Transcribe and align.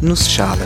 Nussschale. 0.00 0.64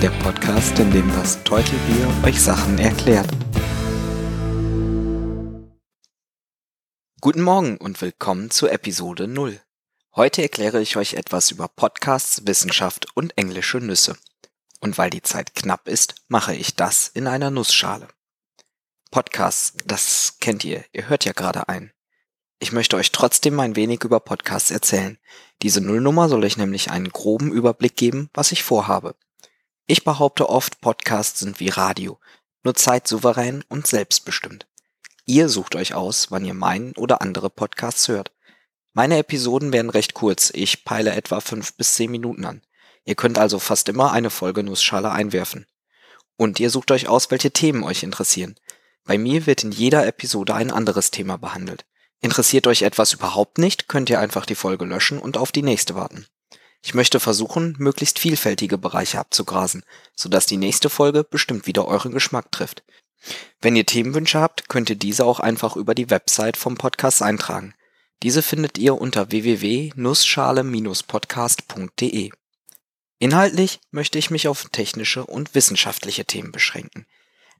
Der 0.00 0.08
Podcast, 0.22 0.78
in 0.78 0.90
dem 0.90 1.06
das 1.12 1.44
Teutelbier 1.44 2.08
euch 2.24 2.40
Sachen 2.40 2.78
erklärt. 2.78 3.28
Guten 7.20 7.42
Morgen 7.42 7.76
und 7.76 8.00
willkommen 8.00 8.50
zu 8.50 8.68
Episode 8.68 9.28
0. 9.28 9.60
Heute 10.16 10.40
erkläre 10.40 10.80
ich 10.80 10.96
euch 10.96 11.12
etwas 11.12 11.50
über 11.50 11.68
Podcasts, 11.68 12.46
Wissenschaft 12.46 13.06
und 13.14 13.36
englische 13.36 13.80
Nüsse. 13.80 14.16
Und 14.80 14.96
weil 14.96 15.10
die 15.10 15.20
Zeit 15.20 15.54
knapp 15.54 15.88
ist, 15.88 16.14
mache 16.28 16.54
ich 16.54 16.74
das 16.74 17.08
in 17.08 17.26
einer 17.26 17.50
Nussschale. 17.50 18.08
Podcasts, 19.10 19.74
das 19.84 20.38
kennt 20.40 20.64
ihr, 20.64 20.86
ihr 20.94 21.10
hört 21.10 21.26
ja 21.26 21.32
gerade 21.32 21.68
ein. 21.68 21.92
Ich 22.60 22.72
möchte 22.72 22.96
euch 22.96 23.12
trotzdem 23.12 23.60
ein 23.60 23.76
wenig 23.76 24.02
über 24.02 24.18
Podcasts 24.18 24.72
erzählen. 24.72 25.18
Diese 25.62 25.80
Nullnummer 25.80 26.28
soll 26.28 26.44
euch 26.44 26.56
nämlich 26.56 26.90
einen 26.90 27.08
groben 27.08 27.52
Überblick 27.52 27.96
geben, 27.96 28.30
was 28.34 28.50
ich 28.50 28.64
vorhabe. 28.64 29.14
Ich 29.86 30.02
behaupte 30.02 30.48
oft, 30.48 30.80
Podcasts 30.80 31.38
sind 31.38 31.60
wie 31.60 31.68
Radio, 31.68 32.18
nur 32.64 32.74
zeitsouverän 32.74 33.64
und 33.68 33.86
selbstbestimmt. 33.86 34.66
Ihr 35.24 35.48
sucht 35.48 35.76
euch 35.76 35.94
aus, 35.94 36.30
wann 36.30 36.44
ihr 36.44 36.54
meinen 36.54 36.94
oder 36.96 37.22
andere 37.22 37.48
Podcasts 37.48 38.08
hört. 38.08 38.32
Meine 38.92 39.18
Episoden 39.18 39.72
werden 39.72 39.90
recht 39.90 40.14
kurz, 40.14 40.50
ich 40.52 40.84
peile 40.84 41.12
etwa 41.12 41.40
fünf 41.40 41.74
bis 41.74 41.94
zehn 41.94 42.10
Minuten 42.10 42.44
an. 42.44 42.62
Ihr 43.04 43.14
könnt 43.14 43.38
also 43.38 43.60
fast 43.60 43.88
immer 43.88 44.12
eine 44.12 44.30
Folge 44.30 44.64
Nussschale 44.64 45.12
einwerfen. 45.12 45.66
Und 46.36 46.58
ihr 46.58 46.70
sucht 46.70 46.90
euch 46.90 47.08
aus, 47.08 47.30
welche 47.30 47.52
Themen 47.52 47.84
euch 47.84 48.02
interessieren. 48.02 48.56
Bei 49.04 49.16
mir 49.16 49.46
wird 49.46 49.62
in 49.62 49.70
jeder 49.70 50.06
Episode 50.06 50.54
ein 50.54 50.72
anderes 50.72 51.10
Thema 51.12 51.38
behandelt. 51.38 51.86
Interessiert 52.20 52.66
euch 52.66 52.82
etwas 52.82 53.12
überhaupt 53.12 53.58
nicht, 53.58 53.88
könnt 53.88 54.10
ihr 54.10 54.20
einfach 54.20 54.44
die 54.44 54.56
Folge 54.56 54.84
löschen 54.84 55.18
und 55.18 55.36
auf 55.36 55.52
die 55.52 55.62
nächste 55.62 55.94
warten. 55.94 56.26
Ich 56.82 56.94
möchte 56.94 57.20
versuchen, 57.20 57.76
möglichst 57.78 58.18
vielfältige 58.18 58.78
Bereiche 58.78 59.18
abzugrasen, 59.18 59.84
sodass 60.14 60.46
die 60.46 60.56
nächste 60.56 60.90
Folge 60.90 61.24
bestimmt 61.24 61.66
wieder 61.66 61.86
euren 61.86 62.12
Geschmack 62.12 62.52
trifft. 62.52 62.82
Wenn 63.60 63.76
ihr 63.76 63.86
Themenwünsche 63.86 64.40
habt, 64.40 64.68
könnt 64.68 64.90
ihr 64.90 64.96
diese 64.96 65.24
auch 65.24 65.40
einfach 65.40 65.76
über 65.76 65.94
die 65.94 66.10
Website 66.10 66.56
vom 66.56 66.76
Podcast 66.76 67.22
eintragen. 67.22 67.74
Diese 68.22 68.42
findet 68.42 68.78
ihr 68.78 69.00
unter 69.00 69.30
www.nussschale-podcast.de. 69.30 72.30
Inhaltlich 73.20 73.80
möchte 73.90 74.18
ich 74.18 74.30
mich 74.30 74.46
auf 74.48 74.68
technische 74.70 75.26
und 75.26 75.54
wissenschaftliche 75.54 76.24
Themen 76.24 76.52
beschränken. 76.52 77.06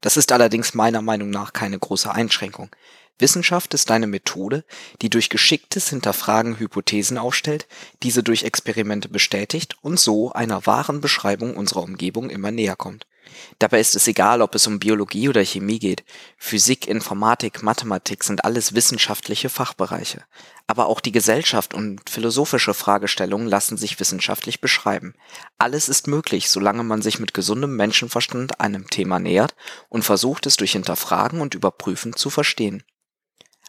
Das 0.00 0.16
ist 0.16 0.30
allerdings 0.30 0.74
meiner 0.74 1.02
Meinung 1.02 1.30
nach 1.30 1.52
keine 1.52 1.78
große 1.78 2.12
Einschränkung. 2.12 2.70
Wissenschaft 3.18 3.74
ist 3.74 3.90
eine 3.90 4.06
Methode, 4.06 4.64
die 5.02 5.10
durch 5.10 5.28
geschicktes 5.28 5.88
Hinterfragen 5.90 6.58
Hypothesen 6.58 7.18
aufstellt, 7.18 7.66
diese 8.02 8.22
durch 8.22 8.44
Experimente 8.44 9.08
bestätigt 9.08 9.76
und 9.82 9.98
so 9.98 10.32
einer 10.32 10.66
wahren 10.66 11.00
Beschreibung 11.00 11.56
unserer 11.56 11.82
Umgebung 11.82 12.30
immer 12.30 12.50
näher 12.50 12.76
kommt. 12.76 13.06
Dabei 13.58 13.80
ist 13.80 13.96
es 13.96 14.06
egal, 14.06 14.42
ob 14.42 14.54
es 14.54 14.66
um 14.66 14.78
Biologie 14.78 15.28
oder 15.28 15.44
Chemie 15.44 15.78
geht. 15.78 16.04
Physik, 16.36 16.86
Informatik, 16.86 17.62
Mathematik 17.62 18.24
sind 18.24 18.44
alles 18.44 18.74
wissenschaftliche 18.74 19.48
Fachbereiche. 19.48 20.24
Aber 20.66 20.86
auch 20.86 21.00
die 21.00 21.12
Gesellschaft 21.12 21.74
und 21.74 22.08
philosophische 22.08 22.74
Fragestellungen 22.74 23.48
lassen 23.48 23.76
sich 23.76 23.98
wissenschaftlich 24.00 24.60
beschreiben. 24.60 25.14
Alles 25.58 25.88
ist 25.88 26.06
möglich, 26.06 26.50
solange 26.50 26.84
man 26.84 27.02
sich 27.02 27.18
mit 27.18 27.34
gesundem 27.34 27.76
Menschenverstand 27.76 28.60
einem 28.60 28.88
Thema 28.88 29.18
nähert 29.18 29.54
und 29.88 30.04
versucht 30.04 30.46
es 30.46 30.56
durch 30.56 30.72
Hinterfragen 30.72 31.40
und 31.40 31.54
Überprüfen 31.54 32.14
zu 32.14 32.30
verstehen. 32.30 32.82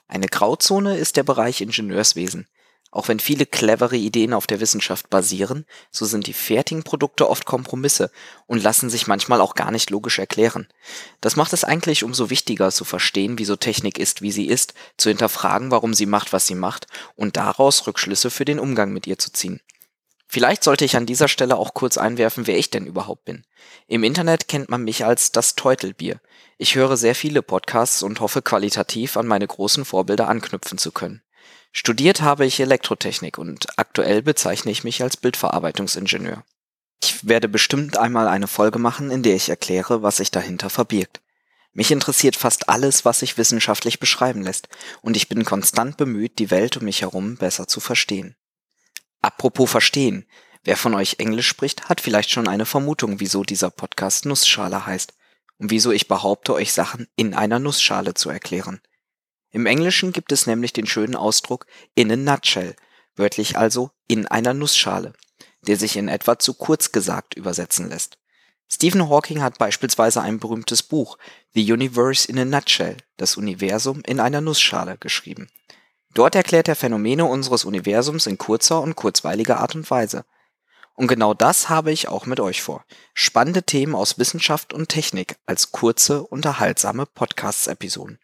Eine 0.09 0.27
Grauzone 0.27 0.97
ist 0.97 1.17
der 1.17 1.23
Bereich 1.23 1.61
Ingenieurswesen. 1.61 2.47
Auch 2.89 3.07
wenn 3.07 3.19
viele 3.19 3.45
clevere 3.45 3.95
Ideen 3.95 4.33
auf 4.33 4.47
der 4.47 4.59
Wissenschaft 4.59 5.11
basieren, 5.11 5.67
so 5.91 6.05
sind 6.05 6.25
die 6.25 6.33
fertigen 6.33 6.81
Produkte 6.81 7.29
oft 7.29 7.45
Kompromisse 7.45 8.09
und 8.47 8.63
lassen 8.63 8.89
sich 8.89 9.05
manchmal 9.05 9.39
auch 9.39 9.53
gar 9.53 9.69
nicht 9.69 9.91
logisch 9.91 10.17
erklären. 10.17 10.67
Das 11.21 11.35
macht 11.35 11.53
es 11.53 11.63
eigentlich 11.63 12.03
umso 12.03 12.31
wichtiger 12.31 12.71
zu 12.71 12.85
verstehen, 12.85 13.37
wieso 13.37 13.55
Technik 13.55 13.99
ist, 13.99 14.23
wie 14.23 14.31
sie 14.31 14.47
ist, 14.47 14.73
zu 14.97 15.09
hinterfragen, 15.09 15.69
warum 15.69 15.93
sie 15.93 16.07
macht, 16.07 16.33
was 16.33 16.47
sie 16.47 16.55
macht 16.55 16.87
und 17.15 17.37
daraus 17.37 17.85
Rückschlüsse 17.85 18.31
für 18.31 18.45
den 18.45 18.57
Umgang 18.57 18.91
mit 18.91 19.05
ihr 19.05 19.19
zu 19.19 19.31
ziehen. 19.31 19.61
Vielleicht 20.31 20.63
sollte 20.63 20.85
ich 20.85 20.95
an 20.95 21.07
dieser 21.07 21.27
Stelle 21.27 21.57
auch 21.57 21.73
kurz 21.73 21.97
einwerfen, 21.97 22.45
wer 22.45 22.55
ich 22.55 22.69
denn 22.69 22.85
überhaupt 22.85 23.25
bin. 23.25 23.43
Im 23.87 24.03
Internet 24.03 24.47
kennt 24.47 24.69
man 24.69 24.83
mich 24.83 25.03
als 25.03 25.31
das 25.31 25.55
Teutelbier. 25.55 26.21
Ich 26.59 26.75
höre 26.75 26.97
sehr 26.97 27.15
viele 27.15 27.41
Podcasts 27.41 28.03
und 28.03 28.19
hoffe 28.19 28.43
qualitativ 28.43 29.17
an 29.17 29.25
meine 29.25 29.47
großen 29.47 29.85
Vorbilder 29.85 30.27
anknüpfen 30.27 30.77
zu 30.77 30.91
können. 30.91 31.23
Studiert 31.71 32.21
habe 32.21 32.45
ich 32.45 32.59
Elektrotechnik 32.59 33.39
und 33.39 33.79
aktuell 33.79 34.21
bezeichne 34.21 34.71
ich 34.71 34.83
mich 34.83 35.01
als 35.01 35.17
Bildverarbeitungsingenieur. 35.17 36.43
Ich 37.01 37.27
werde 37.27 37.49
bestimmt 37.49 37.97
einmal 37.97 38.27
eine 38.27 38.47
Folge 38.47 38.77
machen, 38.77 39.09
in 39.09 39.23
der 39.23 39.35
ich 39.35 39.49
erkläre, 39.49 40.03
was 40.03 40.17
sich 40.17 40.29
dahinter 40.29 40.69
verbirgt. 40.69 41.21
Mich 41.73 41.89
interessiert 41.89 42.35
fast 42.35 42.69
alles, 42.69 43.03
was 43.03 43.21
sich 43.21 43.39
wissenschaftlich 43.39 43.99
beschreiben 43.99 44.43
lässt, 44.43 44.67
und 45.01 45.17
ich 45.17 45.27
bin 45.27 45.43
konstant 45.43 45.97
bemüht, 45.97 46.37
die 46.37 46.51
Welt 46.51 46.77
um 46.77 46.85
mich 46.85 47.01
herum 47.01 47.35
besser 47.35 47.67
zu 47.67 47.79
verstehen. 47.79 48.35
Apropos 49.21 49.69
verstehen. 49.69 50.25
Wer 50.63 50.77
von 50.77 50.93
euch 50.93 51.15
Englisch 51.19 51.47
spricht, 51.47 51.89
hat 51.89 52.01
vielleicht 52.01 52.31
schon 52.31 52.47
eine 52.47 52.65
Vermutung, 52.65 53.19
wieso 53.19 53.43
dieser 53.43 53.69
Podcast 53.69 54.25
Nussschale 54.25 54.85
heißt 54.85 55.13
und 55.57 55.71
wieso 55.71 55.91
ich 55.91 56.07
behaupte, 56.07 56.53
euch 56.53 56.73
Sachen 56.73 57.07
in 57.15 57.33
einer 57.33 57.59
Nussschale 57.59 58.13
zu 58.13 58.29
erklären. 58.29 58.81
Im 59.51 59.65
Englischen 59.65 60.13
gibt 60.13 60.31
es 60.31 60.47
nämlich 60.47 60.73
den 60.73 60.87
schönen 60.87 61.15
Ausdruck 61.15 61.65
in 61.95 62.11
a 62.11 62.15
nutshell, 62.15 62.75
wörtlich 63.15 63.57
also 63.57 63.91
in 64.07 64.27
einer 64.27 64.53
Nussschale, 64.53 65.13
der 65.61 65.77
sich 65.77 65.97
in 65.97 66.07
etwa 66.07 66.39
zu 66.39 66.53
kurz 66.53 66.91
gesagt 66.91 67.35
übersetzen 67.35 67.89
lässt. 67.89 68.17
Stephen 68.71 69.09
Hawking 69.09 69.41
hat 69.41 69.57
beispielsweise 69.57 70.21
ein 70.21 70.39
berühmtes 70.39 70.83
Buch 70.83 71.17
The 71.53 71.73
Universe 71.73 72.29
in 72.29 72.37
a 72.37 72.45
Nutshell, 72.45 72.97
das 73.17 73.35
Universum 73.35 74.01
in 74.05 74.19
einer 74.19 74.41
Nussschale, 74.41 74.97
geschrieben. 74.99 75.49
Dort 76.13 76.35
erklärt 76.35 76.67
er 76.67 76.75
Phänomene 76.75 77.25
unseres 77.25 77.65
Universums 77.65 78.27
in 78.27 78.37
kurzer 78.37 78.81
und 78.81 78.95
kurzweiliger 78.95 79.59
Art 79.59 79.75
und 79.75 79.89
Weise. 79.89 80.25
Und 80.95 81.07
genau 81.07 81.33
das 81.33 81.69
habe 81.69 81.91
ich 81.91 82.07
auch 82.09 82.25
mit 82.25 82.39
euch 82.39 82.61
vor. 82.61 82.83
Spannende 83.13 83.63
Themen 83.63 83.95
aus 83.95 84.17
Wissenschaft 84.17 84.73
und 84.73 84.89
Technik 84.89 85.37
als 85.45 85.71
kurze, 85.71 86.23
unterhaltsame 86.23 87.05
Podcasts-Episoden. 87.05 88.19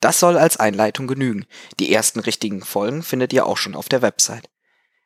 Das 0.00 0.18
soll 0.18 0.38
als 0.38 0.56
Einleitung 0.56 1.06
genügen. 1.06 1.46
Die 1.78 1.92
ersten 1.92 2.20
richtigen 2.20 2.62
Folgen 2.62 3.02
findet 3.02 3.32
ihr 3.32 3.46
auch 3.46 3.56
schon 3.56 3.74
auf 3.74 3.88
der 3.88 4.02
Website. 4.02 4.48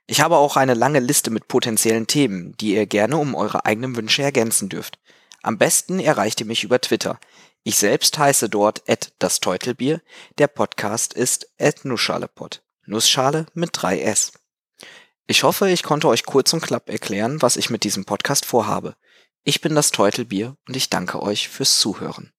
Ich 0.06 0.20
habe 0.20 0.36
auch 0.36 0.56
eine 0.56 0.74
lange 0.74 1.00
Liste 1.00 1.30
mit 1.30 1.48
potenziellen 1.48 2.06
Themen, 2.06 2.56
die 2.58 2.74
ihr 2.74 2.86
gerne 2.86 3.16
um 3.16 3.34
eure 3.34 3.64
eigenen 3.64 3.96
Wünsche 3.96 4.22
ergänzen 4.22 4.68
dürft. 4.68 4.98
Am 5.46 5.58
besten 5.58 6.00
erreicht 6.00 6.40
ihr 6.40 6.46
mich 6.46 6.64
über 6.64 6.80
Twitter. 6.80 7.20
Ich 7.62 7.76
selbst 7.76 8.18
heiße 8.18 8.48
dort 8.48 8.82
das 9.20 9.38
Teutelbier. 9.38 10.02
Der 10.38 10.48
Podcast 10.48 11.12
ist 11.14 11.46
Nussschalepod. 11.84 12.64
Nussschale 12.84 13.46
mit 13.54 13.70
3 13.72 14.00
S. 14.00 14.32
Ich 15.28 15.44
hoffe, 15.44 15.70
ich 15.70 15.84
konnte 15.84 16.08
euch 16.08 16.24
kurz 16.24 16.52
und 16.52 16.62
knapp 16.62 16.88
erklären, 16.88 17.42
was 17.42 17.56
ich 17.56 17.70
mit 17.70 17.84
diesem 17.84 18.04
Podcast 18.04 18.44
vorhabe. 18.44 18.96
Ich 19.44 19.60
bin 19.60 19.76
das 19.76 19.92
Teutelbier 19.92 20.56
und 20.66 20.74
ich 20.74 20.90
danke 20.90 21.22
euch 21.22 21.48
fürs 21.48 21.78
Zuhören. 21.78 22.32